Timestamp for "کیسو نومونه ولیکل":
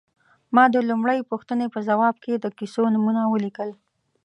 2.57-3.69